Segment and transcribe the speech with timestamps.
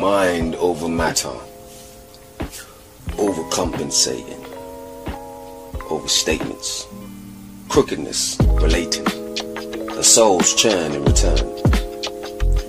[0.00, 1.34] Mind over matter.
[3.18, 4.44] Overcompensating.
[5.90, 6.86] Overstatements.
[7.68, 9.02] Crookedness relating.
[9.02, 11.44] The soul's churn in return.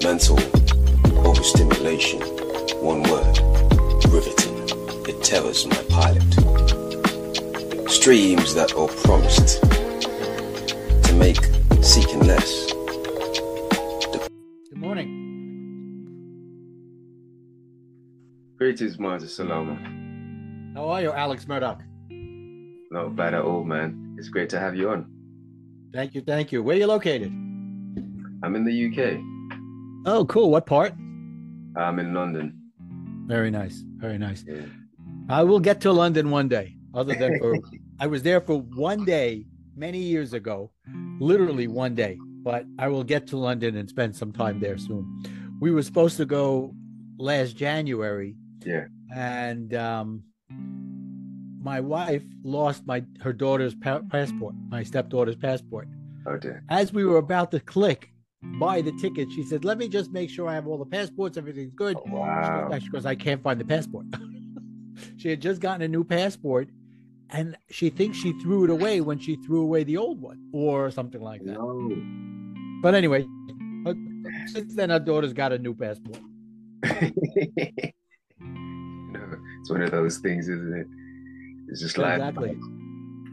[0.01, 0.39] Mental
[1.23, 2.19] overstimulation.
[2.81, 3.37] One word.
[4.07, 4.57] Riveting.
[5.07, 6.23] It tethers my pilot.
[7.91, 9.61] Streams that are promised
[11.07, 11.45] to make
[11.83, 12.68] seeking less.
[18.69, 19.79] Greetings, Martin Salama.
[20.75, 21.81] How are you, Alex Murdoch?
[22.91, 24.15] Not bad at all, man.
[24.19, 25.11] It's great to have you on.
[25.91, 26.61] Thank you, thank you.
[26.61, 27.29] Where are you located?
[28.43, 29.19] I'm in the UK.
[30.05, 30.51] Oh, cool.
[30.51, 30.93] What part?
[31.75, 32.61] I'm in London.
[33.25, 33.81] Very nice.
[33.97, 34.45] Very nice.
[34.47, 34.61] Yeah.
[35.29, 36.75] I will get to London one day.
[36.93, 37.57] Other than for,
[37.99, 40.69] I was there for one day many years ago,
[41.19, 42.19] literally one day.
[42.43, 45.23] But I will get to London and spend some time there soon.
[45.59, 46.75] We were supposed to go
[47.17, 48.85] last January, Yeah.
[49.15, 50.23] and um,
[51.61, 55.87] my wife lost my her daughter's pa- passport, my stepdaughter's passport.
[56.25, 56.63] Oh dear.
[56.69, 58.11] as we were about to click
[58.59, 61.37] buy the ticket, she said, "Let me just make sure I have all the passports.
[61.37, 62.79] Everything's good." Oh, She goes wow.
[62.79, 64.05] She goes, "I can't find the passport."
[65.17, 66.69] she had just gotten a new passport,
[67.29, 70.89] and she thinks she threw it away when she threw away the old one, or
[70.91, 71.53] something like that.
[71.53, 71.95] No.
[72.81, 73.25] But anyway,
[74.47, 76.19] since then, our daughter's got a new passport.
[78.41, 79.19] no,
[79.59, 80.87] it's one of those things, isn't it?
[81.69, 82.57] It's just like Exactly.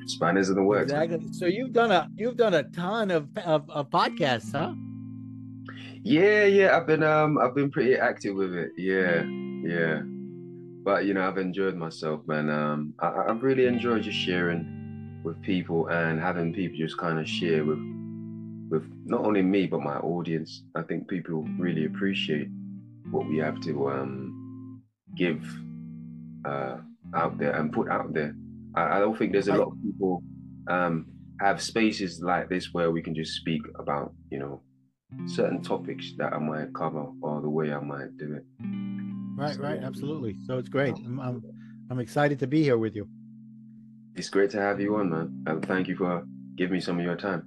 [0.07, 0.93] spanners in the works.
[0.93, 1.33] Exactly.
[1.33, 4.75] So you've done a you've done a ton of of, of podcasts, huh?
[6.03, 6.77] Yeah, yeah.
[6.77, 8.71] I've been um I've been pretty active with it.
[8.77, 10.01] Yeah, yeah.
[10.85, 12.49] But you know, I've enjoyed myself, man.
[12.49, 17.29] Um, I- I've really enjoyed just sharing with people and having people just kind of
[17.29, 17.79] share with
[18.71, 20.63] with not only me but my audience.
[20.75, 22.49] I think people really appreciate
[23.11, 24.36] what we have to um
[25.17, 25.43] give
[26.45, 26.77] uh
[27.15, 28.35] out there and put out there.
[28.75, 30.23] I, I don't think there's a lot of people
[30.69, 31.07] um
[31.41, 34.63] have spaces like this where we can just speak about you know
[35.27, 38.45] certain topics that I might cover or the way I might do it.
[39.37, 40.37] Right, right, absolutely.
[40.47, 40.95] So it's great.
[40.97, 41.43] I'm I'm,
[41.91, 43.09] I'm excited to be here with you.
[44.17, 45.45] It's great to have you on, man.
[45.47, 46.25] And thank you for
[46.57, 47.45] giving me some of your time.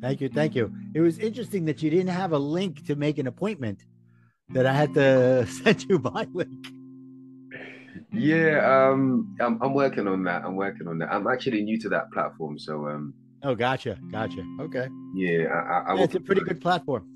[0.00, 0.72] Thank you, thank you.
[0.94, 3.84] It was interesting that you didn't have a link to make an appointment.
[4.50, 6.68] That I had to send you my link.
[8.12, 10.44] Yeah, um, I'm, I'm working on that.
[10.44, 11.12] I'm working on that.
[11.12, 14.42] I'm actually new to that platform, so um, Oh, gotcha, gotcha.
[14.60, 17.06] Okay, yeah, I, I, yeah, it's a pretty good platform.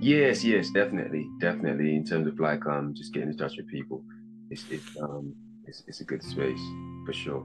[0.00, 1.94] Yes, yes, definitely, definitely.
[1.96, 4.02] In terms of like um, just getting in touch with people,
[4.50, 5.34] it's it's um,
[5.66, 6.60] it's, it's a good space
[7.06, 7.44] for sure.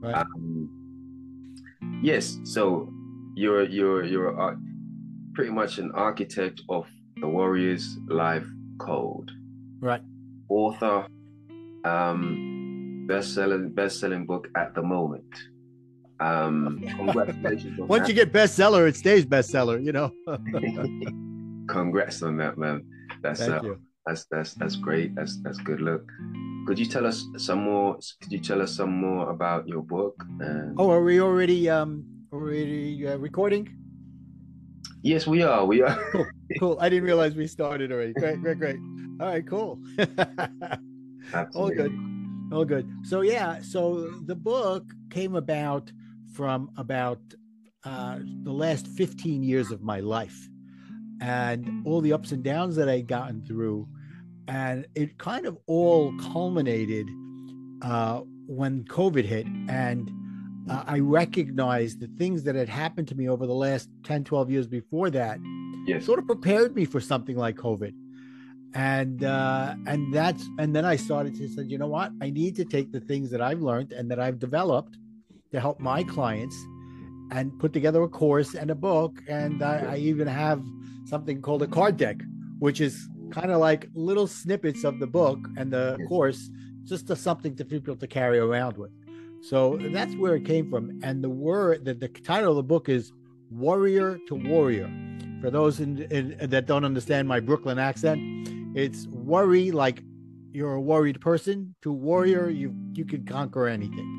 [0.00, 0.14] Right.
[0.14, 0.68] Um,
[2.02, 2.88] yes, so
[3.34, 4.56] you're you're you're a,
[5.34, 8.46] pretty much an architect of the Warriors Life
[8.78, 9.30] Code,
[9.80, 10.02] Right.
[10.48, 11.06] author,
[11.84, 15.24] um, best selling best selling book at the moment.
[16.20, 18.08] Um, congratulations on Once that.
[18.08, 19.82] you get bestseller, it stays bestseller.
[19.82, 20.12] You know.
[21.68, 22.84] Congrats on that, man.
[23.22, 23.78] That's Thank uh, you.
[24.06, 25.14] that's that's that's great.
[25.14, 26.04] That's that's good look.
[26.66, 27.98] Could you tell us some more?
[28.20, 30.22] Could you tell us some more about your book?
[30.40, 33.68] And Oh, are we already um already uh, recording?
[35.02, 35.64] yes, we are.
[35.64, 35.98] We are.
[36.58, 36.78] Cool.
[36.80, 38.12] I didn't realize we started already.
[38.12, 38.76] Great, great, great.
[39.20, 39.78] All right, cool.
[41.54, 41.92] All good.
[42.52, 42.90] All good.
[43.04, 45.90] So yeah, so the book came about
[46.34, 47.20] from about
[47.84, 50.48] uh, the last 15 years of my life
[51.20, 53.88] and all the ups and downs that I'd gotten through.
[54.48, 57.08] And it kind of all culminated
[57.82, 59.46] uh, when COVID hit.
[59.68, 60.10] And
[60.68, 64.50] uh, I recognized the things that had happened to me over the last 10, 12
[64.50, 65.38] years before that
[65.86, 66.04] Yes.
[66.04, 67.92] sort of prepared me for something like COVID.
[68.74, 72.10] And uh, and that's and then I started to say, you know what?
[72.22, 74.96] I need to take the things that I've learned and that I've developed
[75.52, 76.56] to help my clients
[77.30, 79.20] and put together a course and a book.
[79.28, 80.62] And I, I even have
[81.04, 82.16] something called a card deck,
[82.58, 86.50] which is kind of like little snippets of the book and the course,
[86.84, 88.90] just to something to people to carry around with.
[89.42, 91.00] So that's where it came from.
[91.02, 93.12] And the word, the, the title of the book is
[93.50, 94.90] Worrier to Warrior.
[95.40, 98.20] For those in, in, that don't understand my Brooklyn accent,
[98.74, 100.02] it's worry like
[100.52, 101.74] you're a worried person.
[101.82, 104.08] To warrior, you you can conquer anything.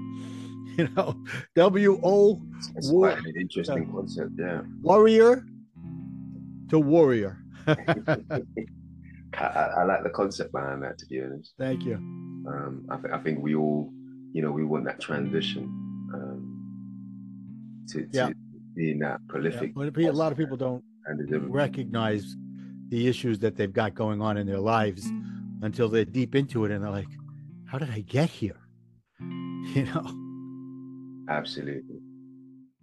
[0.76, 1.24] You know,
[1.56, 2.42] W O
[2.76, 4.32] It's War- quite an interesting concept.
[4.40, 4.62] Yeah.
[4.82, 5.46] worrier
[6.70, 7.38] to warrior.
[7.68, 10.98] I, I, like the concept behind that.
[10.98, 11.96] To be honest, Thank you.
[11.96, 13.92] um, I, th- I think we all,
[14.32, 15.64] you know, we want that transition
[16.14, 18.30] um, to, to Yeah.
[18.76, 19.76] being that Yeah, prolific.
[19.76, 22.36] but a lot of people don't and recognize
[22.94, 25.10] the issues that they've got going on in their lives
[25.64, 27.08] until they're deep into it and they're like,
[27.66, 28.60] how did I get here?
[29.76, 31.26] You know?
[31.30, 32.00] Absolutely.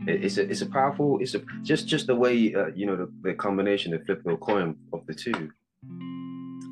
[0.07, 1.19] It's a it's a powerful.
[1.21, 4.33] It's a just just the way uh, you know the, the combination, the flip of
[4.33, 5.51] a coin of the two.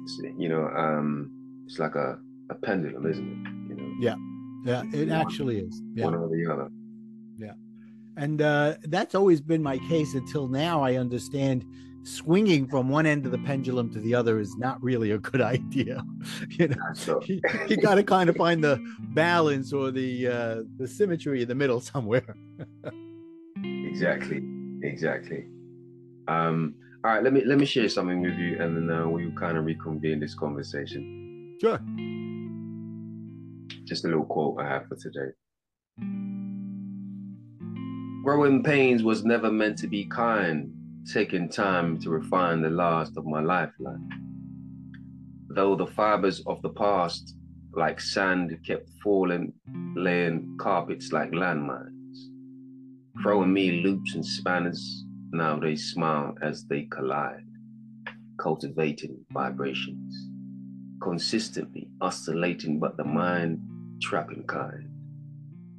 [0.02, 1.30] It's, you know, um,
[1.66, 2.18] it's like a,
[2.50, 3.68] a pendulum, isn't it?
[3.68, 4.16] You know,
[4.64, 5.82] Yeah, it actually is.
[5.94, 6.06] Yeah.
[6.06, 6.68] one or the other.
[7.36, 7.52] Yeah
[8.18, 10.82] and uh, that's always been my case until now.
[10.82, 11.64] I understand
[12.08, 15.40] swinging from one end of the pendulum to the other is not really a good
[15.56, 16.02] idea.
[16.50, 18.78] you know, So you, you got to kind of find the
[19.14, 22.36] balance or the uh, the symmetry in the middle somewhere.
[23.62, 24.42] exactly,
[24.82, 25.46] exactly.
[26.26, 26.74] Um,
[27.04, 29.56] all right, let me let me share something with you, and then uh, we'll kind
[29.56, 31.56] of reconvene this conversation.
[31.60, 31.78] Sure.
[33.84, 35.32] Just a little quote I have for today.
[38.24, 40.70] Growing pains was never meant to be kind,
[41.12, 44.08] taking time to refine the last of my lifeline.
[45.48, 47.34] Though the fibers of the past,
[47.72, 49.52] like sand, kept falling,
[49.96, 52.18] laying carpets like landmines,
[53.22, 57.44] throwing me loops and spanners, now they smile as they collide,
[58.38, 60.28] cultivating vibrations,
[61.02, 63.60] consistently oscillating, but the mind
[64.00, 64.88] trapping kind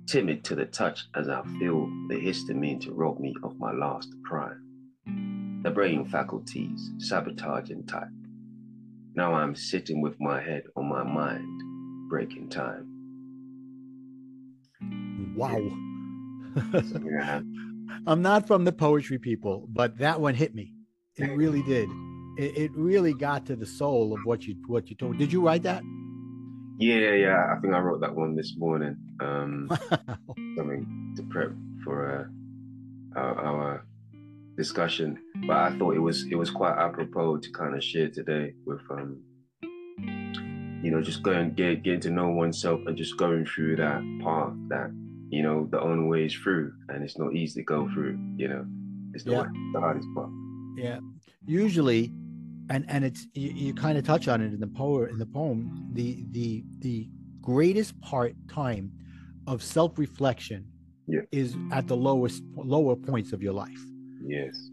[0.07, 4.09] timid to the touch as I feel the histamine to rob me of my last
[4.23, 4.68] prime.
[5.05, 8.07] The brain faculties sabotaging type.
[9.15, 12.85] Now I'm sitting with my head on my mind, breaking time.
[15.35, 15.59] Wow.
[17.03, 17.41] Yeah,
[18.07, 20.73] I'm not from the poetry people, but that one hit me.
[21.17, 21.89] It really did.
[22.37, 25.17] It, it really got to the soul of what you what you told.
[25.17, 25.83] Did you write that?
[26.79, 27.53] yeah, yeah.
[27.55, 28.95] I think I wrote that one this morning.
[29.19, 29.69] Um,
[30.55, 31.51] something to prep
[31.83, 32.31] for
[33.15, 33.85] uh, our, our
[34.63, 35.09] discussion,
[35.47, 38.81] but I thought it was it was quite apropos to kind of share today with
[38.91, 39.09] um,
[40.83, 44.53] you know, just going get getting to know oneself and just going through that path
[44.73, 44.89] that
[45.29, 48.15] you know the only way is through, and it's not easy to go through.
[48.41, 48.65] You know,
[49.13, 49.39] it's the, Yeah.
[49.43, 50.29] one- the hardest part.
[50.85, 50.99] Yeah.
[51.45, 52.01] Usually,
[52.69, 55.25] and and it's you, you kind of touch on it in the poem in the
[55.39, 55.89] poem.
[55.93, 57.09] The the the
[57.41, 58.91] greatest part time
[59.47, 60.61] of self reflection
[61.07, 61.21] Yeah.
[61.31, 63.83] is at the lowest lower points of your life.
[64.25, 64.69] Yes.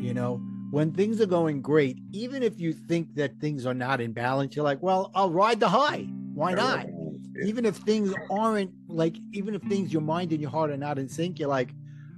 [0.00, 0.40] You know,
[0.70, 4.56] when things are going great, even if you think that things are not in balance,
[4.56, 6.06] you're like, well, I'll ride the high.
[6.34, 6.86] Why not?
[7.34, 7.46] Yeah.
[7.46, 10.98] even if things aren't like even if things your mind and your heart are not
[10.98, 11.70] in sync you're like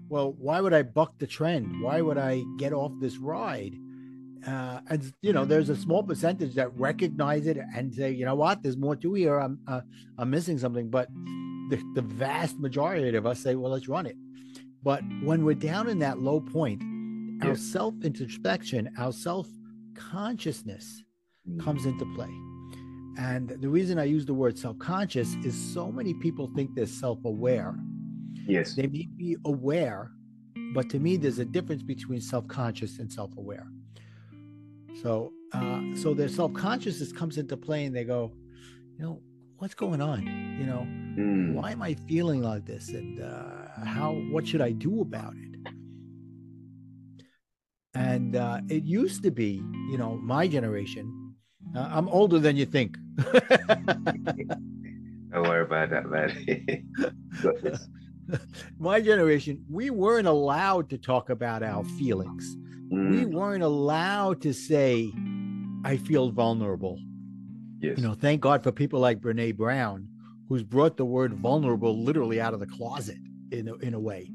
[0.09, 3.75] well why would i buck the trend why would i get off this ride
[4.47, 8.35] uh, and you know there's a small percentage that recognize it and say you know
[8.35, 9.83] what there's more to here i'm uh,
[10.19, 11.09] i'm missing something but
[11.69, 14.17] the, the vast majority of us say well let's run it
[14.82, 16.82] but when we're down in that low point
[17.43, 19.47] our self introspection our self
[19.94, 21.03] consciousness
[21.59, 22.31] comes into play.
[23.19, 26.87] And the reason I use the word self conscious is so many people think they're
[26.87, 27.75] self aware.
[28.47, 28.75] Yes.
[28.75, 30.11] They may be aware,
[30.75, 33.67] but to me, there's a difference between self conscious and self aware.
[35.03, 38.33] So, uh, so their self consciousness comes into play and they go,
[38.97, 39.21] you know,
[39.61, 40.23] what's going on?
[40.59, 40.87] You know,
[41.21, 41.55] Mm.
[41.55, 42.89] why am I feeling like this?
[42.89, 45.73] And uh, how, what should I do about it?
[47.95, 51.35] And uh, it used to be, you know, my generation.
[51.76, 52.97] Uh, I'm older than you think.
[55.31, 56.33] Don't worry about that, man.
[58.79, 62.57] My generation, we weren't allowed to talk about our feelings.
[62.90, 63.33] We Mm.
[63.33, 65.12] weren't allowed to say,
[65.85, 66.99] I feel vulnerable.
[67.80, 67.99] Yes.
[67.99, 70.08] You know, thank God for people like Brene Brown,
[70.49, 73.18] who's brought the word vulnerable literally out of the closet
[73.50, 74.30] in a, in a way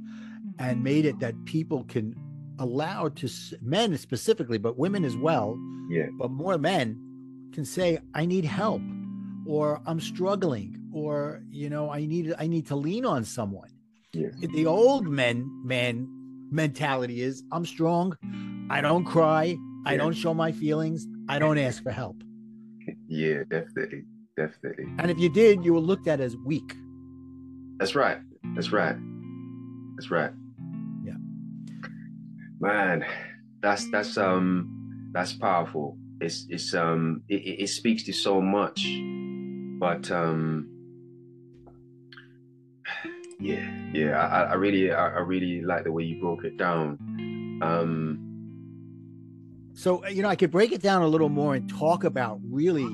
[0.60, 2.16] and made it that people can
[2.60, 3.30] allow to
[3.62, 5.58] men specifically, but women as well,
[5.90, 6.08] Yeah.
[6.18, 7.00] but more men
[7.54, 8.82] can say, I need help
[9.46, 13.70] or I'm struggling or, you know, I need, I need to lean on someone.
[14.14, 14.34] Yes.
[14.40, 16.08] The old men, man
[16.52, 18.16] mentality is I'm strong.
[18.70, 19.58] I don't cry.
[19.86, 21.06] I don't show my feelings.
[21.28, 22.16] I don't ask for help.
[23.08, 23.44] Yeah.
[23.50, 24.04] Definitely.
[24.38, 24.86] Definitely.
[25.00, 26.76] And if you did, you were looked at as weak.
[27.78, 28.18] That's right.
[28.56, 28.96] That's right.
[29.96, 30.32] That's right.
[31.06, 31.14] Yeah.
[32.60, 33.06] Man,
[33.62, 35.98] that's that's um that's powerful.
[36.22, 38.86] It's it's um it, it speaks to so much,
[39.80, 40.68] but um
[43.40, 46.58] yeah yeah I, I- I really I, I really like the way you broke it
[46.58, 46.98] down.
[47.62, 48.20] Um
[49.76, 52.40] So uh, you know, I could break it down a little more and talk about
[52.50, 52.88] really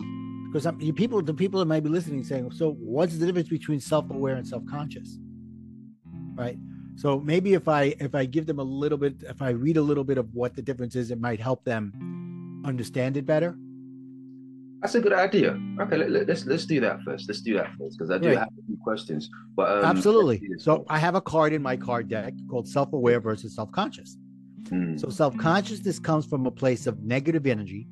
[0.47, 3.47] because I'm, you people, the people that might be listening, saying, "So, what's the difference
[3.47, 5.17] between self-aware and self-conscious?"
[6.35, 6.57] Right.
[6.97, 9.81] So maybe if I if I give them a little bit, if I read a
[9.81, 11.93] little bit of what the difference is, it might help them
[12.65, 13.55] understand it better?
[14.81, 15.59] That's a good idea.
[15.79, 17.27] Okay, let, let, let's let's do that first.
[17.27, 18.39] Let's do that first because I do Right.
[18.39, 19.29] have a few questions.
[19.55, 20.35] But um, Absolutely.
[20.35, 20.85] let's do this So.
[20.89, 24.17] I have a card in my card deck called self aware versus self conscious.
[24.69, 27.87] Mm, So self consciousness comes from a place of negative energy,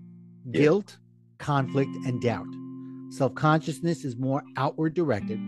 [0.46, 0.62] Yeah.
[0.62, 0.98] guilt,
[1.38, 2.48] conflict, and doubt.
[3.10, 5.40] Self consciousness is more outward directed.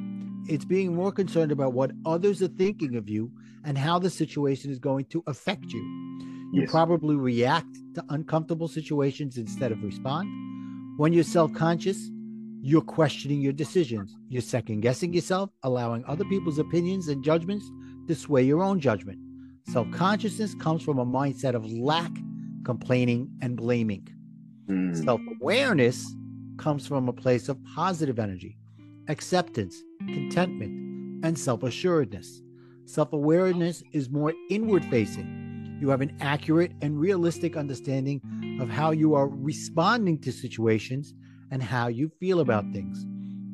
[0.47, 3.31] It's being more concerned about what others are thinking of you
[3.63, 5.81] and how the situation is going to affect you.
[6.53, 6.71] You yes.
[6.71, 10.27] probably react to uncomfortable situations instead of respond.
[10.97, 12.09] When you're self conscious,
[12.63, 14.15] you're questioning your decisions.
[14.29, 17.69] You're second guessing yourself, allowing other people's opinions and judgments
[18.07, 19.19] to sway your own judgment.
[19.71, 22.11] Self consciousness comes from a mindset of lack,
[22.65, 24.05] complaining, and blaming.
[24.67, 26.13] Mm, Self awareness
[26.57, 28.57] comes from a place of positive energy,
[29.07, 32.41] acceptance, contentment, and self assuredness.
[32.83, 35.77] Self awareness is more inward facing.
[35.79, 38.19] You have an accurate and realistic understanding
[38.59, 41.13] of how you are responding to situations
[41.49, 43.05] and how you feel about things.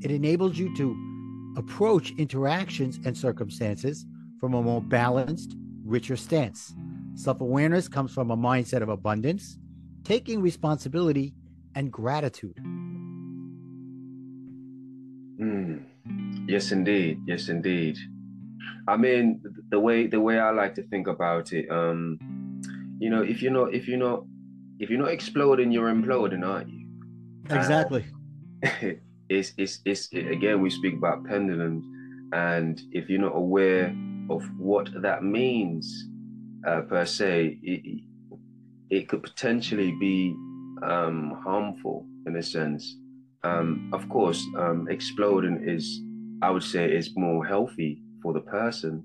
[0.04, 4.04] It enables you to approach interactions and circumstances
[4.40, 5.56] from a more balanced,
[5.88, 6.76] richer stance.
[7.16, 9.58] Self awareness comes from a mindset of abundance,
[10.04, 11.34] taking responsibility,
[11.76, 12.58] and gratitude.
[15.40, 15.84] mm.
[16.48, 17.22] Yes, indeed.
[17.28, 17.98] Yes, indeed.
[18.88, 22.18] I mean, the way the way I like to think about it, um,
[23.00, 24.24] you know, if you're not if you're not
[24.80, 26.88] if you're not exploding, you're imploding, aren't you?
[27.50, 28.06] Exactly.
[29.30, 31.86] it's, it's it's again we speak about pendulums
[32.34, 33.94] and if you're not aware
[34.30, 36.10] of what that means
[36.68, 38.02] uh, per se it,
[38.90, 40.36] it could potentially be
[40.84, 42.98] um, harmful in a sense
[43.44, 46.02] um, of course um, exploding is
[46.42, 49.04] i would say is more healthy for the person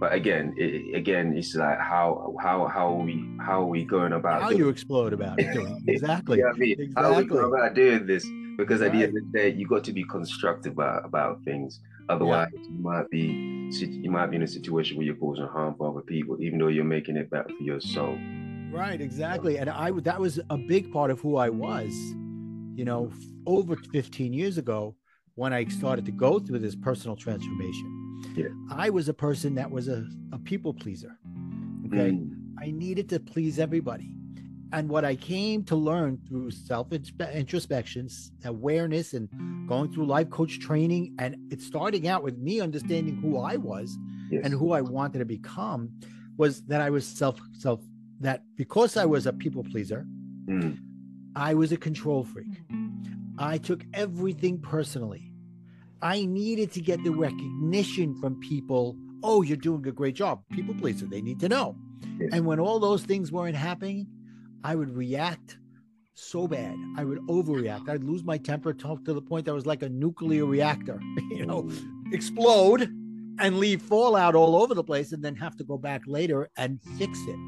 [0.00, 4.12] but again it, again it's like how how how are we how are we going
[4.12, 5.52] about How doing you explode about it.
[5.52, 5.82] Doing.
[5.88, 6.38] Exactly.
[6.38, 7.40] yeah, I mean, how are we Exactly.
[7.40, 8.26] going about doing this?
[8.58, 11.80] Because at the end of the day, you got to be constructive about, about things.
[12.08, 15.90] Otherwise, you might be you might be in a situation where you're causing harm for
[15.90, 18.18] other people, even though you're making it better for your soul.
[18.70, 19.58] Right, exactly.
[19.58, 21.92] And I that was a big part of who I was,
[22.74, 23.10] you know,
[23.46, 24.96] over 15 years ago
[25.36, 28.22] when I started to go through this personal transformation.
[28.36, 28.48] Yeah.
[28.70, 31.18] I was a person that was a, a people pleaser.
[31.86, 32.12] Okay.
[32.12, 32.30] Mm,
[32.60, 34.16] I needed to please everybody.
[34.74, 39.28] And what I came to learn through self introspections, awareness, and
[39.68, 43.96] going through life coach training, and it's starting out with me understanding who I was
[44.30, 44.42] yes.
[44.44, 45.90] and who I wanted to become,
[46.36, 47.80] was that I was self self
[48.20, 50.06] that because I was a people pleaser,
[50.46, 50.78] Mm,
[51.34, 52.60] I was a control freak.
[53.38, 55.32] I took everything personally.
[56.02, 58.96] I needed to get the recognition from people.
[59.22, 60.42] Oh, you're doing a great job.
[60.52, 61.06] People pleaser.
[61.06, 61.76] They need to know.
[62.18, 62.30] Yes.
[62.32, 64.06] And when all those things weren't happening,
[64.64, 65.58] I would react
[66.14, 66.74] so bad.
[66.96, 67.88] I would overreact.
[67.88, 71.00] I'd lose my temper to, to the point that I was like a nuclear reactor,
[71.30, 71.70] you know,
[72.12, 72.82] explode
[73.40, 76.80] and leave fallout all over the place and then have to go back later and
[76.98, 77.38] fix it.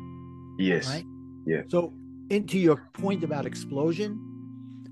[0.59, 0.89] yes.
[0.89, 1.05] right?
[1.47, 1.63] Yeah.
[1.69, 1.95] So,
[2.29, 4.21] into your point about explosion,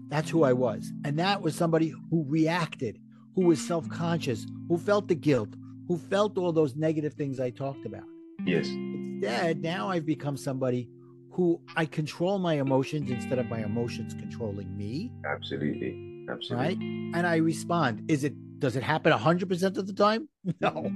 [0.09, 0.93] that's who I was.
[1.05, 3.01] And that was somebody who reacted,
[3.35, 5.51] who was self conscious, who felt the guilt,
[5.89, 8.05] who felt all those negative things I talked about.
[8.47, 8.69] Yes.
[8.69, 10.89] Instead, now I've become somebody
[11.35, 15.93] who I control my emotions instead of my emotions controlling me, Absolutely.
[16.31, 16.65] Absolutely.
[16.67, 16.79] right?
[17.17, 18.09] And I respond.
[18.09, 20.29] Is it does it happen 100% of the time?
[20.61, 20.91] No.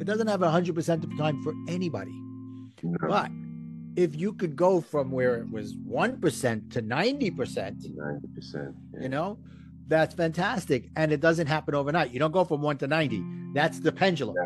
[0.00, 2.12] It doesn't happen 100% of the time for anybody.
[2.82, 3.30] No, But
[3.96, 7.82] if you could go from where it was 1% to 90%, ninety percent.
[9.00, 9.38] you know,
[9.88, 10.90] that's fantastic.
[10.96, 12.10] And it doesn't happen overnight.
[12.12, 13.24] You don't go from 1 to 90.
[13.54, 14.36] That's the pendulum.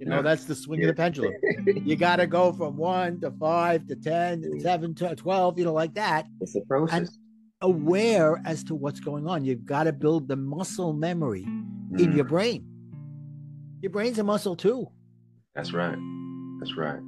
[0.00, 1.34] You know, that's the swing of the pendulum.
[1.84, 5.64] You got to go from 1 to 5 to 10, to 7 to 12, you
[5.66, 7.18] know, like that, It's a process.
[7.60, 9.44] aware as to what's going on.
[9.44, 12.64] You've got to build the muscle memory in Mm, your brain.
[13.82, 14.88] Your brain's a muscle too.
[15.54, 15.98] That's right.
[16.60, 17.00] That's right.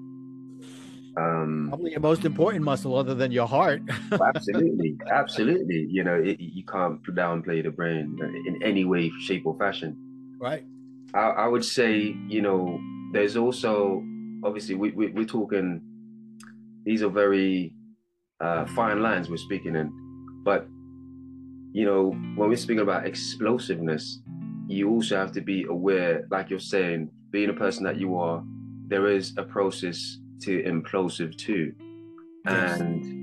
[1.16, 3.80] Um, Probably your most important muscle other than your heart.
[4.34, 5.87] absolutely, absolutely.
[5.90, 9.96] You know, it, you can't downplay the brain in any way, shape, or fashion.
[10.40, 10.64] right.
[11.14, 12.78] I, I would say, you know,
[13.12, 14.02] there's also
[14.45, 15.81] obviously we, we we're talking.
[16.85, 17.75] These are very
[18.40, 19.92] uh, fine lines we're speaking in,
[20.45, 20.66] but
[21.73, 24.21] you know, when we're speaking about explosiveness,
[24.66, 28.42] you also have to be aware, like you're saying, being a person that you are,
[28.88, 31.73] there is a process to implosive too,
[32.45, 32.81] Yes.
[32.81, 33.22] and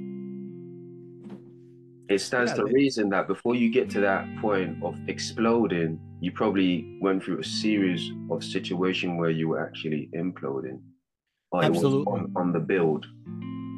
[2.09, 6.31] it stands Yeah, to reason that before you get to that point of exploding, you
[6.31, 10.79] probably went through a series of situation where you were actually imploding.
[11.53, 12.13] Absolutely.
[12.13, 13.05] on, on the build.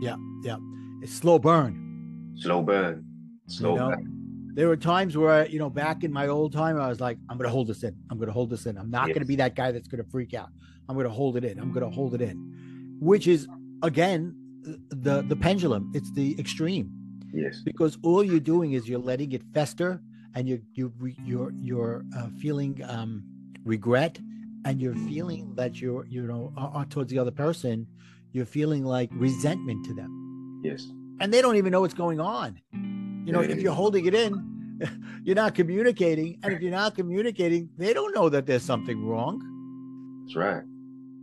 [0.02, 0.58] Yeah, yeah.
[1.02, 2.34] It's slow burn.
[2.36, 3.06] slow burn,
[3.48, 3.90] slow You know?
[3.90, 4.08] burn.
[4.54, 7.38] There were times where, you know, back in my old time, I was like, I'm
[7.38, 7.96] going to hold this in.
[8.10, 8.78] I'm going to hold this in.
[8.78, 10.50] I'm not going to be that guy that's going to freak out.
[10.90, 11.58] I'm going to hold it in.
[11.58, 13.48] I'm going to hold it in, which is,
[13.82, 14.36] again,
[14.90, 15.92] the the pendulum.
[15.94, 16.92] It's the extreme
[17.34, 20.02] Yes, because all you're doing is you're letting it fester
[20.36, 23.24] and you you re- you're you're uh, feeling um
[23.64, 24.20] regret
[24.66, 27.88] and you're feeling that you're you know uh, towards the other person
[28.34, 30.62] you're feeling like resentment to them.
[30.64, 30.88] Yes,
[31.20, 32.60] and they don't even know what's going on.
[32.74, 34.80] You know if you're holding it in
[35.24, 39.40] you're not communicating and if you're not communicating they don't know that there's something wrong.
[40.26, 40.64] That's right.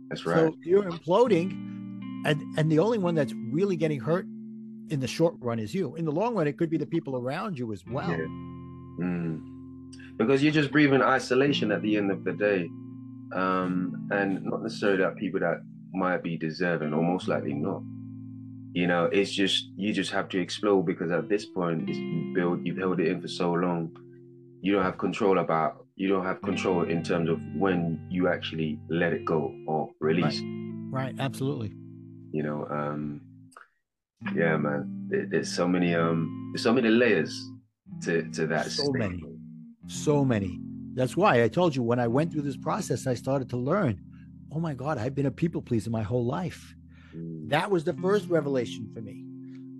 [0.09, 0.35] That's right.
[0.35, 1.51] so you're imploding
[2.25, 4.25] and and the only one that's really getting hurt
[4.91, 7.15] in the short run is you in the long run it could be the people
[7.15, 8.25] around you as well Yeah.
[8.99, 9.41] Mm.
[10.17, 12.69] Because you're just breathing isolation at the end of the day.
[13.33, 15.61] Um, and not necessarily that people that
[15.93, 17.81] might be deserving or most likely not.
[18.73, 22.33] You know, it's just you just have to explode because at this point it's, you
[22.35, 23.95] build you've held it in for so long,
[24.61, 28.79] you don't have control about you don't have control in terms of when you actually
[28.89, 30.41] let it go or release.
[30.91, 31.71] right absolutely
[32.31, 33.21] You know, um,
[34.35, 35.07] yeah, man.
[35.09, 37.33] There, there's so many um there's so many layers
[38.03, 38.65] to to that.
[38.65, 38.93] So state.
[38.99, 39.23] many.
[39.87, 40.59] so many
[40.93, 43.99] that's why i told you when i went through this process i started to learn
[44.51, 46.73] oh my god i've been a people pleaser my whole life
[47.15, 47.49] Mm.
[47.49, 49.23] that was the first revelation for me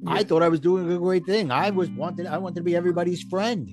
[0.08, 2.76] i thought i was doing a great thing i was wanted i wanted to be
[2.76, 3.70] everybody's friend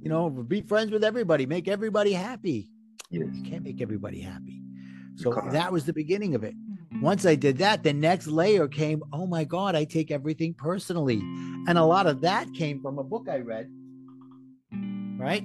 [0.00, 2.70] you know be friends with everybody make everybody happy
[3.10, 3.28] Yes.
[3.34, 4.62] you can't make everybody happy
[5.16, 6.54] so that was the beginning of it
[7.00, 11.18] once i did that the next layer came oh my god i take everything personally
[11.68, 13.68] and a lot of that came from a book i read
[15.18, 15.44] right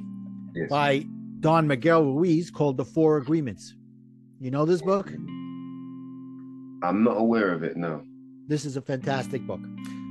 [0.56, 0.70] Yes.
[0.70, 1.06] by
[1.39, 3.75] don miguel ruiz called the four agreements
[4.39, 5.12] you know this book
[6.84, 7.75] I'm not aware of it.
[7.75, 8.04] No.
[8.48, 9.60] this is a fantastic book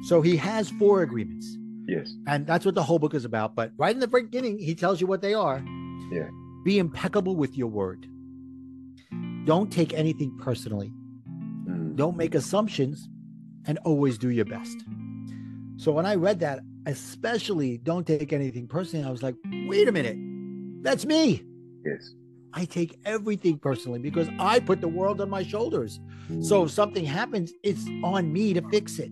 [0.04, 1.56] so he has four agreements
[1.88, 2.12] Yes.
[2.26, 5.00] and that's what the whole book is about but right in the beginning he tells
[5.00, 5.62] you what they are
[6.10, 6.28] Yeah.
[6.64, 8.06] be impeccable with your word
[9.44, 10.92] don't take anything personally.
[11.96, 13.08] Don't make assumptions
[13.66, 14.78] and always do your best.
[15.78, 19.34] So when i read that especially don't take anything personally i was like
[19.68, 20.16] wait a minute.
[20.82, 21.42] That's me.
[21.84, 22.14] Yes.
[22.54, 25.92] i take everything personally because i put the world on my shoulders.
[26.40, 26.64] So Mm.
[26.66, 29.10] if something happens it's on me to fix it.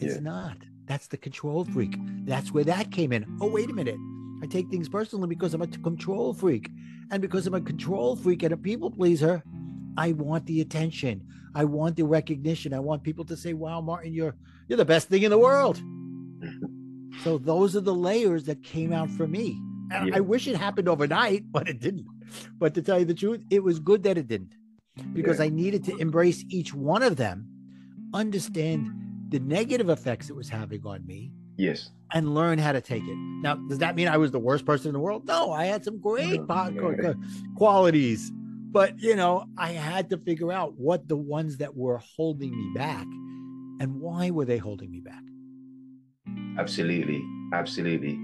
[0.00, 0.20] It's Yeah.
[0.34, 0.56] not.
[0.86, 1.94] That's the control freak.
[2.30, 3.22] That's where that came in.
[3.40, 3.96] Oh wait a minute.
[4.42, 6.64] I take things personally because i'm a control freak.
[7.10, 9.42] And because i'm a control freak and a people pleaser
[9.96, 11.22] i want the attention
[11.54, 14.34] i want the recognition i want people to say wow martin you're
[14.68, 15.80] you're the best thing in the world
[17.22, 19.60] so those are the layers that came out for me
[19.92, 20.16] and Yeah.
[20.16, 22.06] i wish it happened overnight but it didn't
[22.58, 24.54] but to tell you the truth it was good that it didn't
[25.12, 25.46] because Yeah.
[25.46, 27.48] I needed to embrace each one of them,
[28.14, 28.88] understand
[29.28, 31.90] the negative effects it was having on me, Yes.
[32.12, 33.16] and learn how to take it.
[33.42, 35.26] Now, does that mean I was the worst person in the world?
[35.26, 36.46] No, I had some great No.
[36.46, 37.14] po- co- co-
[37.56, 38.30] qualities,
[38.74, 42.72] but you know, I had to figure out what the ones that were holding me
[42.74, 43.06] back
[43.80, 45.22] and why were they holding me back.
[46.58, 47.22] Absolutely.
[47.52, 48.14] Absolutely.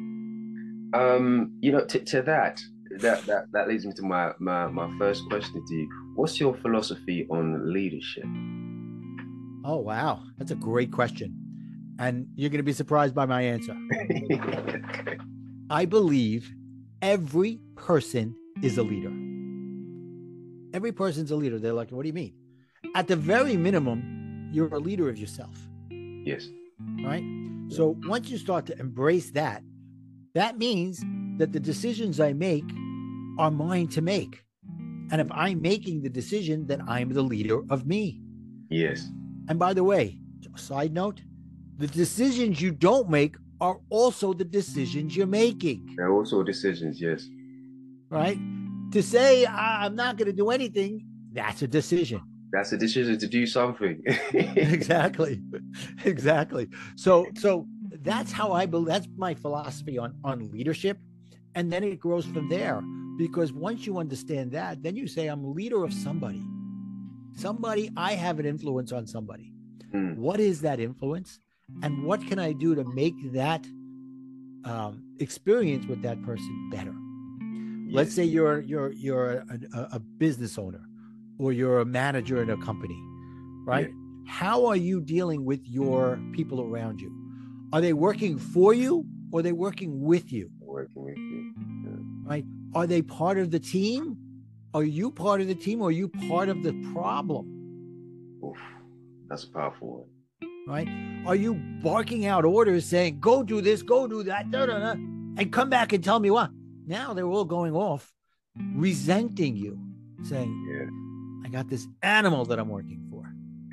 [0.92, 2.60] Um, you know, to, to that,
[2.98, 5.88] that that that leads me to my, my my first question to you.
[6.16, 8.24] What's your philosophy on leadership?
[9.64, 11.36] Oh, wow, that's a great question,
[12.00, 13.76] and you're going to be surprised by my answer.
[13.92, 15.16] okay.
[15.70, 16.52] I believe
[17.02, 19.19] every person is a leader.
[20.72, 21.58] Every person's a leader.
[21.58, 22.34] They're like, what do you mean?
[22.94, 25.56] At the very minimum, you're a leader of yourself,
[25.90, 26.48] Yes.
[27.04, 27.24] right?
[27.68, 29.62] So once you start to embrace that,
[30.34, 31.04] that means
[31.38, 32.64] that the decisions I make
[33.38, 34.44] are mine to make.
[35.10, 38.22] And if I'm making the decision, then I'm the leader of me.
[38.70, 39.08] Yes.
[39.48, 40.18] And by the way,
[40.56, 41.20] side note,
[41.78, 45.94] the decisions you don't make are also the decisions you're making.
[45.96, 47.00] They're also decisions.
[47.00, 47.28] Yes.
[48.10, 48.38] right?
[48.92, 52.20] To say "I- I'm not going to do anything, that's a decision.
[52.52, 54.02] That's a decision to do something.
[54.34, 55.40] exactly,
[56.04, 56.68] exactly.
[56.96, 57.66] So, so
[58.02, 58.88] that's how I believe.
[58.88, 60.98] That's my philosophy on on leadership,
[61.54, 62.82] and then it grows from there.
[63.18, 66.42] Because once you understand that, then you say I'm leader of somebody.
[67.36, 69.52] Somebody I have an influence on somebody.
[69.94, 70.16] Mm.
[70.16, 71.38] What is that influence,
[71.82, 73.64] and what can I do to make that
[74.64, 76.94] um, experience with that person better?
[77.92, 80.82] Let's say you're you're you're a, a, business owner
[81.38, 82.98] or you're a manager in a company
[83.64, 83.90] right
[84.26, 87.10] how are you dealing with your people around you
[87.72, 92.04] are they working for you or are they working with you working with you.
[92.24, 94.16] right are they part of the team
[94.74, 97.56] are you part of the team or are you part of the problem
[98.44, 98.58] Oof,
[99.28, 100.06] that's a powerful
[100.40, 100.50] one.
[100.66, 100.88] right?
[101.26, 104.92] Are you barking out orders saying, go do this, go do that, da, da, da,
[104.92, 106.50] and come back and tell me what?
[106.90, 108.12] Now they're all going off,
[108.74, 109.78] resenting you,
[110.24, 111.46] saying, Yeah.
[111.46, 113.22] I got this animal that I'm working for.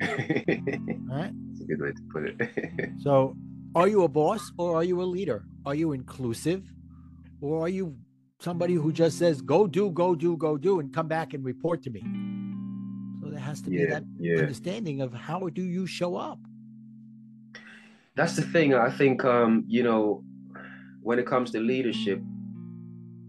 [0.00, 2.90] That's a good way to put it.
[3.02, 3.36] So,
[3.74, 5.44] are you a boss or are you a leader?
[5.66, 6.62] Are you inclusive
[7.40, 7.96] or are you
[8.38, 11.82] somebody who just says, go do, go do, go do, and come back and report
[11.82, 12.02] to me?
[13.20, 14.38] So, there has to be yeah, that yeah.
[14.38, 16.38] understanding of how do you show up?
[18.14, 18.74] That's the thing.
[18.74, 20.22] I think um, you know,
[21.02, 22.22] when it comes to leadership,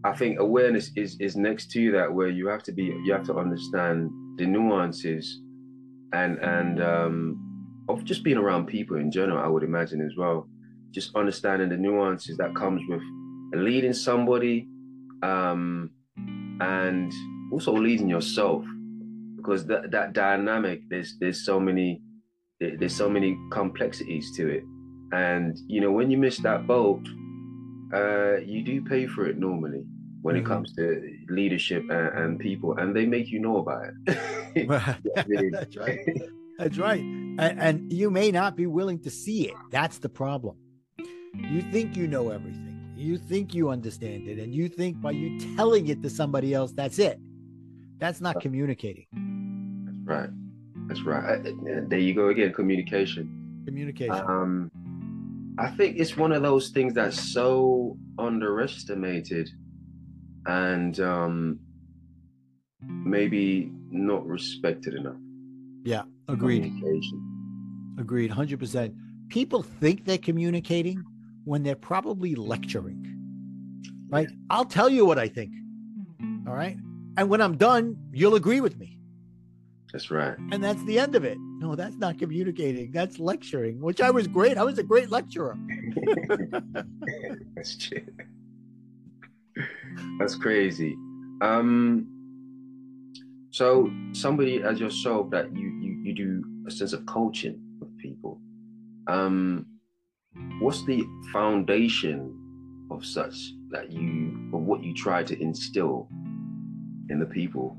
[0.04, 3.26] I think awareness is is next to that, where you have to be, you have
[3.26, 5.42] to understand the nuances,
[6.14, 9.44] and and um, of just being around people in general.
[9.44, 10.48] I would imagine as well,
[10.92, 13.02] just understanding the nuances that comes with
[13.54, 14.68] leading somebody,
[15.22, 15.92] um,
[16.62, 17.12] and
[17.52, 18.64] also leading yourself,
[19.36, 22.02] because that that dynamic, there's there's so many
[22.60, 24.64] there's so many complexities to it.
[25.12, 27.02] And you know when you miss that boat
[27.94, 29.84] uh you do pay for it normally
[30.22, 30.40] when Mhm.
[30.42, 30.86] it comes to
[31.30, 33.84] leadership and, and people and they make you know about
[34.56, 36.00] it That's right.
[36.58, 37.00] That's right.
[37.00, 39.56] And, and you may not be willing to see it.
[39.72, 40.58] That's the problem.
[41.36, 42.76] You think you know everything.
[42.98, 44.40] You think you understand it.
[44.40, 47.18] And you think by you telling it to somebody else, that's it.
[47.98, 49.06] That's not communicating.
[49.86, 50.30] that's right
[50.88, 53.26] that's right Uh, uh, there you go again communication
[53.66, 54.26] Communication.
[54.28, 54.72] um
[55.60, 59.50] i think it's one of those things that's so underestimated
[60.46, 61.60] and um
[62.82, 65.18] maybe not respected enough
[65.84, 66.04] yeah.
[66.28, 66.72] Agreed.
[67.98, 68.32] Agreed.
[68.32, 68.96] 100%.
[69.30, 71.04] People think they're communicating
[71.46, 73.04] when they're probably lecturing,
[74.10, 74.28] right?
[74.50, 75.52] I'll tell you what I think.
[76.48, 76.78] All right.
[77.18, 78.99] And when I'm done, you'll agree with me.
[79.92, 81.38] That's right and that's the end of it.
[81.60, 82.92] No, that's not communicating.
[82.92, 84.58] That's lecturing, which I was great.
[84.58, 85.58] I was a great lecturer.
[87.56, 88.06] that's true.
[90.20, 90.96] That's crazy.
[91.42, 92.08] Um,
[93.52, 98.40] so somebody as yourself that you you you do a sense of coaching with people.
[99.08, 99.66] Um,
[100.60, 102.36] what's the foundation
[102.92, 103.36] of such
[103.70, 106.08] that you of what you try to instill
[107.10, 107.78] in the people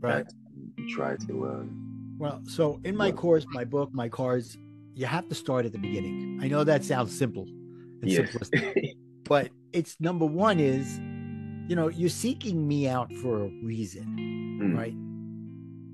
[0.00, 0.32] that
[0.76, 4.56] you try to um Well, so in my Well- course, my book, my cards,
[4.94, 6.38] you have to start at the beginning.
[6.42, 7.46] I know that sounds simple
[8.02, 10.98] and simplistic, but it's number one is,
[11.68, 14.06] you know, you're seeking me out for a reason,
[14.62, 14.74] Mm.
[14.76, 14.94] right?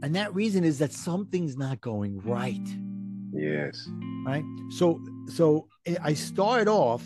[0.04, 2.68] And that reason is that something's not going right.
[3.34, 3.88] yes
[4.26, 4.44] right
[4.78, 7.02] so so I- i start off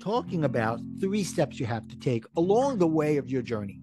[0.00, 3.78] talking about three steps you have to take along the way of your journey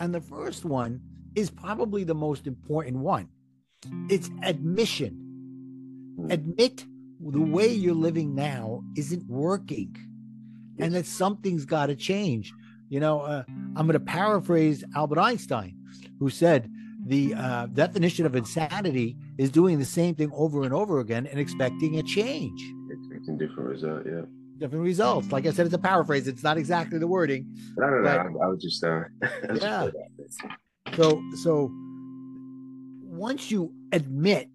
[0.00, 1.00] and the first one
[1.34, 3.28] is probably the most important one.
[4.08, 5.20] It's admission.
[6.18, 6.32] Mm.
[6.32, 6.84] admit
[7.20, 9.96] the way you're living now isn't working
[10.78, 12.52] and that something's got to change.
[12.88, 13.42] You know uh,
[13.74, 15.76] i'm going to paraphrase albert einstein
[16.20, 16.70] who said
[17.06, 21.38] the uh, definition of insanity is doing the same thing over and over again and
[21.40, 22.62] expecting a change.
[22.90, 24.22] Expecting different result yeah.
[24.58, 25.32] Different results.
[25.32, 26.28] Like i said it's a paraphrase.
[26.28, 27.46] It's not exactly the wording.
[27.76, 28.08] No no no.
[28.08, 29.90] I, I was just uh I was just Yeah.
[30.84, 31.36] Put that there.
[31.36, 31.70] so so
[33.02, 34.48] once you admit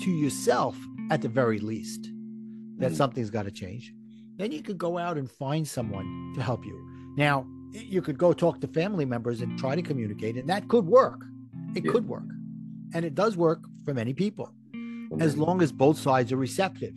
[0.00, 0.76] to yourself
[1.10, 2.10] at the very least
[2.78, 2.96] that Mm.
[2.96, 3.92] something's got to change
[4.36, 6.76] then you could go out and find someone to help you
[7.16, 10.86] now you could go talk to family members and try to communicate and that could
[10.86, 11.20] work
[11.76, 11.92] it Yeah.
[11.92, 12.24] could work
[12.94, 14.52] and it does work for many people
[15.20, 16.92] as long as both sides are receptive.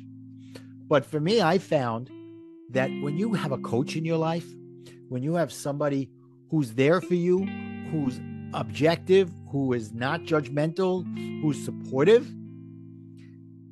[0.88, 2.10] But for me, I found
[2.72, 4.48] that when you have a coach in your life,
[5.10, 6.10] when you have somebody
[6.50, 7.46] who's there for you,
[7.91, 8.19] who's
[8.54, 11.06] objective, who is not judgmental,
[11.41, 12.28] who's supportive,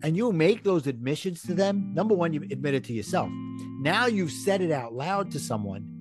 [0.04, 3.30] and you make those admissions to them, number one, you admit it to yourself.
[3.82, 5.92] Now you've said it out loud to someone.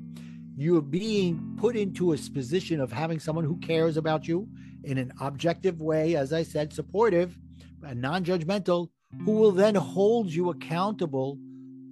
[0.57, 4.49] You're being put into a position of having someone who cares about you
[4.85, 7.37] in an objective way, as I said, supportive
[7.83, 8.89] and non-judgmental
[9.25, 11.39] who will then hold you accountable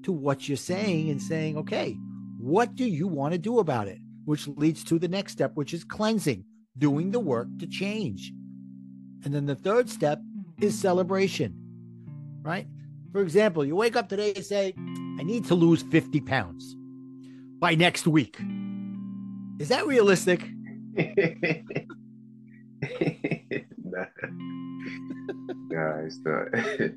[0.02, 1.96] to what you're saying and saying okay
[2.38, 5.74] what do you want to do about it which leads to the next step which
[5.74, 6.44] is cleansing
[6.78, 8.32] doing the work to change
[9.24, 10.20] and then the third step
[10.61, 11.54] is celebration
[12.42, 12.66] right
[13.12, 14.74] for example you wake up today and say
[15.18, 16.76] i need to lose 50 pounds
[17.58, 18.38] by next week
[19.58, 20.48] is that realistic
[23.85, 24.04] nah.
[25.70, 26.48] nah, it's not.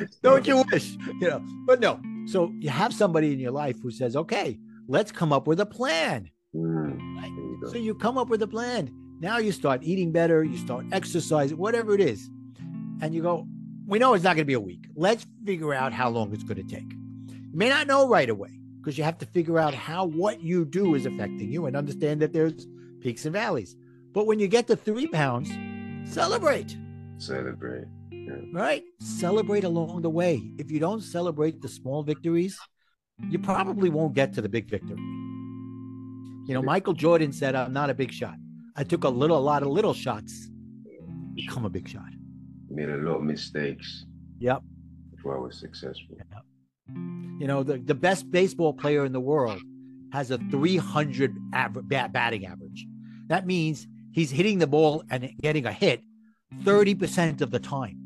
[0.00, 0.46] It's don't not.
[0.46, 4.16] you wish you know but no so you have somebody in your life who says
[4.16, 4.58] okay
[4.92, 7.30] let's come up with a plan Mm, Right.
[7.30, 7.68] you.
[7.72, 8.90] So you come up with a plan.
[9.20, 12.28] Now you start eating better, you start exercising, whatever it is.
[13.00, 13.46] And you go,
[13.86, 14.84] we know it's not going to be a week.
[14.94, 16.90] Let's figure out how long it's going to take.
[17.52, 20.66] You may not know right away because you have to figure out how what you
[20.66, 22.66] do is affecting you and understand that there's
[23.00, 23.74] peaks and valleys.
[24.12, 25.48] But when you get to three pounds,
[26.12, 26.76] celebrate,
[27.16, 27.86] Celebrate.
[28.10, 28.34] Yeah.
[28.52, 28.82] right?
[29.00, 30.42] Celebrate along the way.
[30.58, 32.58] If you don't celebrate the small victories,
[33.30, 34.96] you probably won't get to the big victory.
[36.46, 38.34] You know, Michael Jordan said, I'm not a big shot.
[38.76, 40.48] I took a little, a lot of little shots,
[41.34, 42.10] become a big shot.
[42.70, 44.06] Made a lot of mistakes
[44.40, 44.62] Yep.
[45.14, 46.16] before I was successful.
[47.38, 49.60] You know, the, the best baseball player in the world
[50.12, 52.86] has a 300 aver- bat- batting average.
[53.28, 56.02] That means he's hitting the ball and getting a hit
[56.64, 57.98] 30% of the time.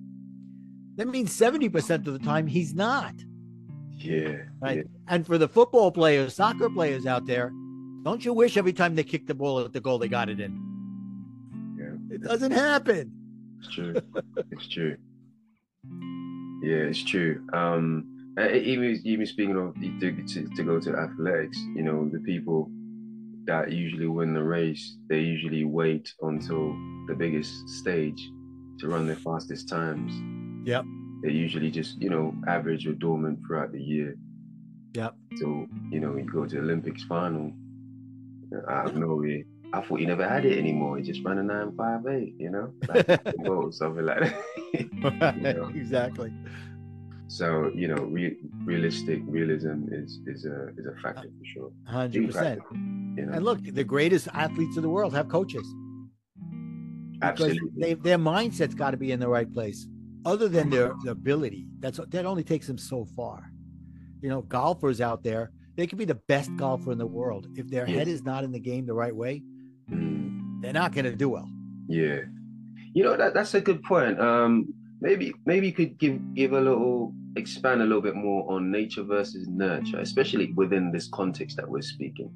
[0.96, 3.14] That means 70% of the time he's not.
[3.96, 4.36] Yeah.
[4.60, 4.78] Right.
[4.78, 4.82] yeah.
[5.08, 7.52] And for the football players, soccer players out there,
[8.02, 10.40] don't you wish every time they kick the ball at the goal they got it
[10.40, 10.60] in?
[11.78, 12.14] Yeah.
[12.14, 13.12] It doesn't happen.
[13.58, 13.94] It's true.
[14.52, 14.96] it's true.
[16.62, 17.46] Yeah, it's true.
[17.52, 22.20] Um, e- even even speaking of to, to, to go to athletics, you know, the
[22.20, 22.70] people
[23.46, 26.74] that usually win the race, they usually wait until
[27.06, 28.30] the biggest stage
[28.78, 30.12] to run their fastest times.
[30.68, 30.84] Yep.
[31.22, 34.16] They usually just, you know, average or dormant throughout the year.
[34.94, 35.14] Yep.
[35.36, 37.52] So, you know, you go to the Olympics final,
[38.54, 39.42] uh, out of nowhere.
[39.72, 40.98] I thought you never had it anymore.
[40.98, 45.36] You just ran a nine five eight, you know, like, or something like that.
[45.56, 45.68] know.
[45.74, 46.32] exactly.
[47.28, 51.72] So you know, re- realistic realism is is a is a factor for sure.
[51.86, 52.60] Hundred percent.
[52.72, 55.66] You know, And look, the greatest athletes in the world have coaches
[57.14, 57.82] because absolutely.
[57.82, 59.88] they, their mindset's got to be in the right place.
[60.26, 63.50] Other than their, their ability, that's that only takes them so far.
[64.22, 67.46] You know, golfers out there, they could be the best golfer in the world.
[67.56, 69.42] If their head is not in the game the right way,
[69.90, 71.48] Mm, they're not going to do well.
[71.88, 72.20] yeah,
[72.92, 74.18] you know that that's a good point.
[74.20, 78.70] Um, maybe maybe you could give give a little expand a little bit more on
[78.72, 82.30] nature versus nurture, especially within this context that we're speaking.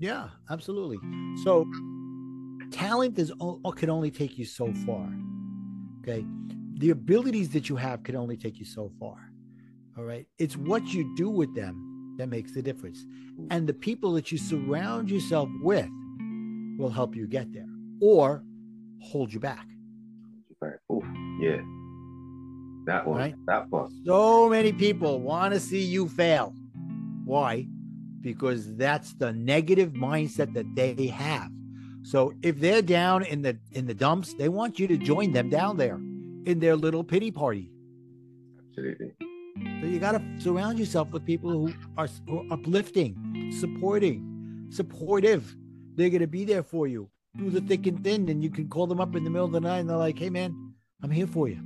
[0.00, 0.98] Yeah, absolutely.
[1.44, 1.64] So,
[2.72, 3.32] talent is
[3.76, 5.08] can only take you so far.
[6.02, 6.26] Okay,
[6.82, 9.30] the abilities that you have can only take you so far.
[9.96, 13.06] All right, it's what you do with them that makes the difference,
[13.50, 15.88] and the people that you surround yourself with
[16.78, 17.68] will help you get there
[18.00, 18.42] or
[19.00, 19.64] hold you back.
[20.90, 21.04] Oh,
[21.40, 21.60] yeah.
[22.86, 23.18] That one.
[23.18, 23.34] Right.
[23.46, 23.92] That part.
[24.04, 26.52] So many people want to see you fail.
[27.24, 27.68] Why?
[28.22, 31.48] Because that's the negative mindset that they have.
[32.02, 35.48] So if they're down in the in the dumps, they want you to join them
[35.48, 36.00] down there
[36.46, 37.70] in their little pity party.
[38.68, 39.12] Absolutely.
[39.80, 45.54] So you got to surround yourself with people who are, who are uplifting, supporting, supportive.
[45.94, 48.68] They're going to be there for you through the thick and thin, and you can
[48.68, 51.10] call them up in the middle of the night, and they're like, "Hey, man, I'm
[51.10, 51.58] here for you.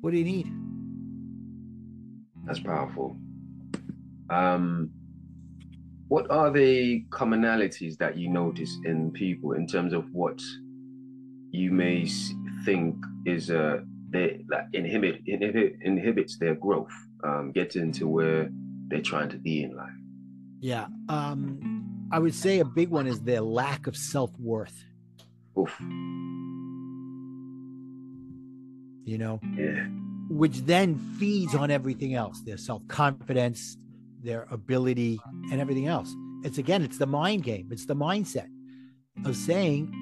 [0.00, 0.50] What do you need?"
[2.46, 3.16] That's powerful.
[4.30, 4.90] Um,
[6.08, 10.40] what are the commonalities that you notice in people in terms of what
[11.50, 12.06] you may
[12.64, 12.96] think
[13.26, 16.92] is uh they that inhibit inhibit inhibits their growth,
[17.24, 18.50] um, getting to where
[18.88, 19.90] they're trying to be in life?
[20.60, 20.86] Yeah.
[21.08, 24.84] Um, I would say a big one is their lack of self worth.
[25.58, 25.74] Oof.
[29.04, 29.86] You know, Yeah.
[30.28, 33.76] which then feeds on everything else their self confidence,
[34.22, 35.18] their ability,
[35.50, 36.14] and everything else.
[36.44, 38.48] It's again, it's the mind game, it's the mindset
[39.24, 39.92] of saying,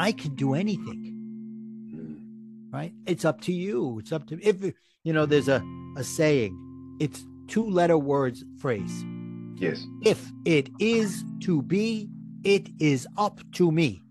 [0.00, 1.11] I can do anything,
[2.72, 2.92] right?
[3.06, 3.98] It's up to you.
[3.98, 5.62] It's up to, if, you know, there's a,
[5.96, 6.58] a saying,
[7.00, 9.04] it's two letter words phrase.
[9.56, 9.86] Yes.
[10.02, 12.08] If it is to be,
[12.42, 14.02] it is up to me.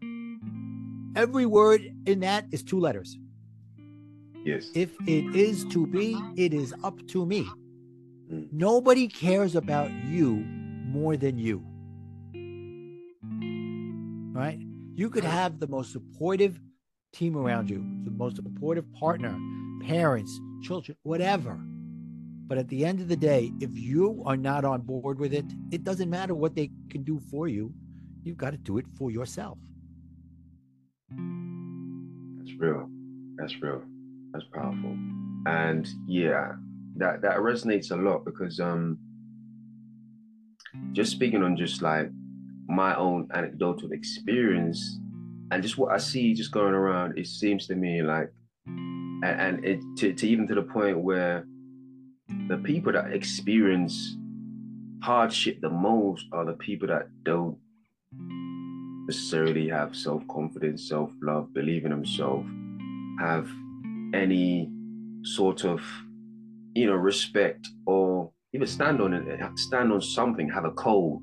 [1.15, 3.17] Every word in that is two letters.
[4.45, 4.69] Yes.
[4.74, 7.47] If it is to be, it is up to me.
[8.32, 8.47] Mm.
[8.52, 10.36] Nobody cares about you
[10.88, 11.63] more than you.
[14.34, 14.60] Right?
[14.95, 16.60] You could have the most supportive
[17.13, 19.38] team around you, the most supportive partner,
[19.82, 21.60] parents, children, whatever.
[22.47, 25.45] But at the end of the day, if you are not on board with it,
[25.71, 27.74] it doesn't matter what they can do for you.
[28.24, 29.58] You've got to do it for yourself.
[31.10, 32.89] That's real.
[33.38, 33.82] That's real.
[34.34, 34.97] That's powerful.
[35.45, 36.54] And yeah,
[36.97, 38.97] that that resonates a lot because um
[40.91, 42.10] just speaking on just like
[42.67, 45.00] my own anecdotal experience
[45.51, 48.31] and just what I see just going around, it seems to me like
[48.65, 51.45] and, and it to, to even to the point where
[52.47, 54.15] the people that experience
[55.03, 57.57] hardship the most are the people that don't
[59.07, 62.47] necessarily have self-confidence, self-love, believe in themselves,
[63.19, 63.49] have
[64.13, 64.69] any
[65.23, 65.81] sort of,
[66.73, 71.19] you know, respect or even stand on it, stand on something, have a code.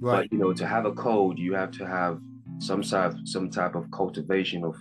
[0.00, 0.28] Right.
[0.30, 2.20] But you know, to have a code, you have to have
[2.58, 4.76] some type, some type of cultivation of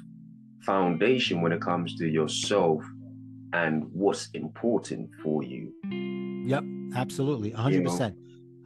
[0.64, 2.84] foundation when it comes to yourself
[3.54, 5.72] and what's important for you.
[6.48, 6.64] Yep,
[6.96, 7.52] absolutely.
[7.52, 8.16] 100%.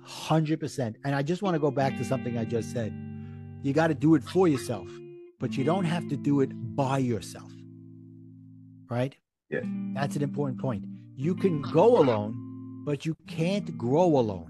[0.08, 0.96] 100%.
[1.06, 2.94] And I just want to go back to something I just said.
[3.62, 4.90] You got to do it for yourself,
[5.40, 7.52] but you don't have to do it by yourself.
[8.90, 9.16] Right?
[9.50, 9.62] Yeah.
[9.94, 10.86] That's an important point.
[11.16, 14.48] You can go alone, but you can't grow alone.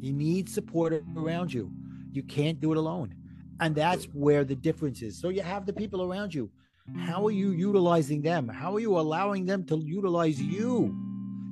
[0.00, 1.70] You need support around you.
[2.12, 3.14] You can't do it alone.
[3.60, 5.20] And that's where the difference is.
[5.20, 6.50] So you have the people around you.
[6.96, 8.48] How are you utilizing them?
[8.48, 10.96] How are you allowing them to utilize you?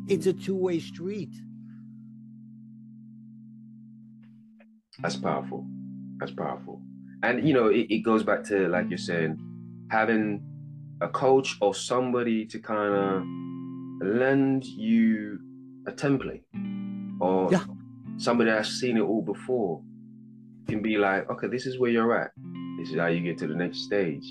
[0.08, 1.34] It's a two way street.
[5.00, 5.66] That's powerful.
[6.18, 6.80] That's powerful.
[7.22, 9.38] And you know, it, it goes back to like you're saying,
[9.90, 10.42] having
[11.00, 13.22] a coach or somebody to kind of
[14.16, 15.38] lend you
[15.86, 16.42] a template
[17.20, 17.64] or Yeah.
[18.16, 19.82] somebody that's seen it all before
[20.68, 22.30] can be like, okay, this is where you're at.
[22.78, 24.24] This is how you get to the next stage.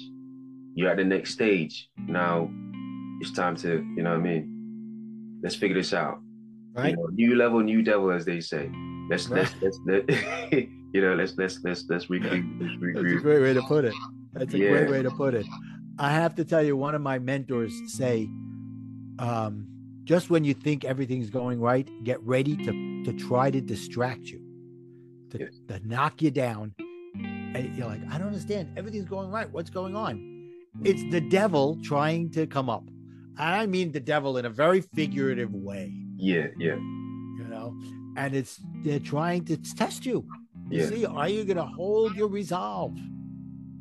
[0.75, 1.89] You're at the next stage.
[1.97, 2.49] Now
[3.19, 5.39] it's time to, you know what I mean?
[5.43, 6.19] Let's figure this out.
[6.73, 6.91] Right?
[6.91, 8.69] You know, new level, new devil, as they say.
[9.09, 9.39] Let's Right.
[9.39, 10.09] let's let's let,
[10.93, 12.45] you know, let's let's let's let's regroup.
[12.59, 13.93] Let's That's a great way to put it.
[14.33, 14.69] That's a Yeah.
[14.69, 15.45] great way to put it.
[15.97, 18.29] I have to tell you, one of my mentors say,
[19.17, 19.67] um,
[20.03, 24.39] just when you think everything's going right, get ready to to try to distract you,
[25.31, 25.53] to, Yes.
[25.67, 26.73] to knock you down.
[27.15, 28.69] And you're like, I don't understand.
[28.77, 29.51] Everything's going right.
[29.51, 30.51] What's going on?
[30.83, 32.83] It's the devil trying to come up.
[33.37, 37.75] I mean the devil in a very figurative way, Yeah, yeah, you know,
[38.15, 40.25] and it's they're trying to test you.
[40.69, 40.89] You yeah.
[40.89, 42.95] see, are you going to hold your resolve?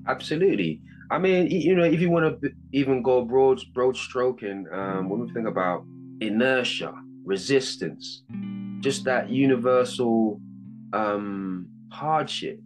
[0.07, 0.81] Absolutely.
[1.11, 5.21] I mean, you know, if you want to even go broad, broad stroking, um, when
[5.21, 5.85] we think about
[6.21, 6.93] inertia,
[7.25, 8.23] resistance,
[8.81, 10.41] just that universal
[10.97, 12.59] um, hardship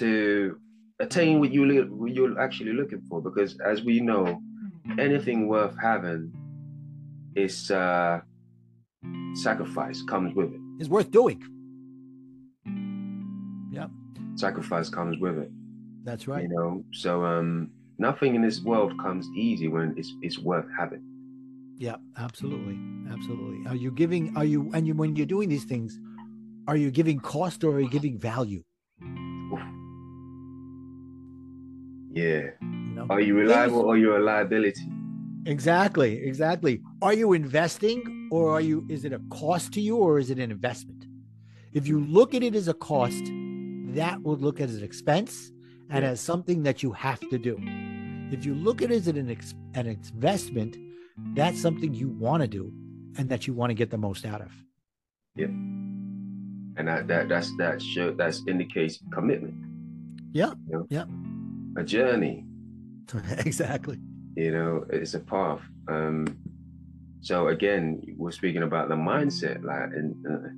[0.00, 0.58] to
[1.00, 4.24] attain what you li- what you're actually looking for, because as we know,
[4.98, 6.32] anything worth having
[7.34, 8.20] is uh,
[9.34, 10.60] sacrifice comes with it.
[10.78, 10.82] it.
[10.82, 11.40] Is worth doing.
[13.72, 13.88] Yeah.
[14.36, 15.50] Sacrifice comes with it.
[16.04, 16.42] That's right.
[16.42, 16.70] you know
[17.04, 21.02] so um nothing in this world comes easy when it's it's worth having
[21.78, 22.76] Yeah, absolutely,
[23.14, 23.60] absolutely.
[23.70, 24.22] Are you giving?
[24.36, 25.90] Are you and you when you're doing these things,
[26.68, 28.62] are you giving cost or are you giving value?
[32.14, 34.86] yeah You know, are you reliable or you're a liability
[35.46, 36.80] exactly, exactly.
[37.00, 38.86] Are you investing or are you?
[38.88, 41.04] Is it a cost to you or is it an investment?
[41.72, 43.24] If you look at it as a cost,
[44.00, 45.50] that would look at as an expense
[45.90, 46.10] and Yeah.
[46.12, 47.54] as something that you have to do.
[48.30, 50.76] If you look at it as an ex, an investment,
[51.34, 52.64] that's something you want to do
[53.18, 54.52] and that you want to get the most out of.
[56.76, 59.54] And that, that that's that show that's indicates commitment
[60.32, 60.86] Yeah, you know?
[60.90, 61.04] yeah.
[61.76, 62.44] a journey
[63.38, 63.98] exactly.
[64.36, 66.26] you know it's a path um
[67.20, 70.48] so again we're speaking about the mindset like and uh,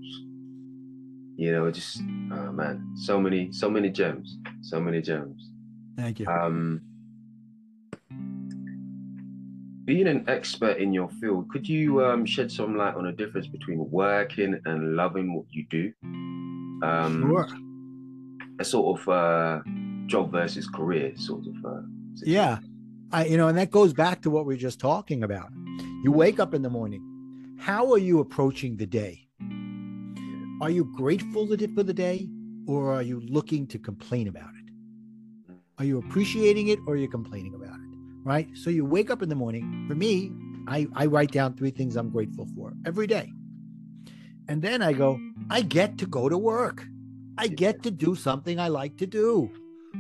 [1.37, 2.01] you know just
[2.33, 5.51] oh man so many so many gems so many gems
[5.97, 6.27] Thank you.
[6.27, 6.81] Um,
[9.85, 13.47] being an expert in your field, could you um, shed some light on the difference
[13.47, 15.93] between working and loving what you do?
[16.83, 17.49] Um, sure.
[18.59, 19.61] A sort of uh,
[20.07, 21.65] job versus career, sort of.
[21.65, 21.83] Uh.
[22.23, 22.59] Yeah.
[23.13, 25.51] I you know, and that goes back to what we are just talking about.
[26.03, 27.03] You wake up in the morning.
[27.59, 29.29] How are you approaching the day?
[30.61, 32.29] Are you grateful for the day
[32.67, 34.73] or are you looking to complain about it?
[35.79, 37.84] Are you appreciating it or are you complaining about it?
[38.25, 38.49] Right?
[38.55, 39.85] So you wake up in the morning.
[39.89, 40.33] For me,
[40.67, 43.31] I, I write down three things I'm grateful for every day.
[44.49, 45.19] And then I go,
[45.51, 46.85] I get to go to work.
[47.37, 49.51] I get to do something I like to do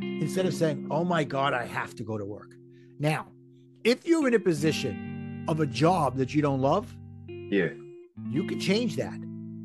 [0.00, 2.54] instead of saying, oh my God, I have to go to work.
[2.98, 3.26] Now,
[3.84, 6.94] if you're in a position of a job that you don't love,
[7.28, 7.68] Yeah.
[8.30, 9.18] you can change that.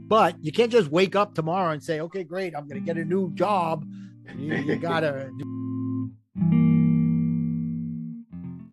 [0.07, 2.97] But you can't just wake up tomorrow and say, okay, great, I'm going to get
[2.97, 3.85] a new job.
[4.35, 5.29] You, you got to